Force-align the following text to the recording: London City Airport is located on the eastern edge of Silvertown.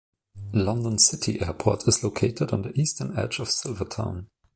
London 0.53 0.97
City 0.97 1.39
Airport 1.41 1.87
is 1.87 2.03
located 2.03 2.51
on 2.53 2.63
the 2.63 2.71
eastern 2.71 3.15
edge 3.15 3.37
of 3.37 3.51
Silvertown. 3.51 4.29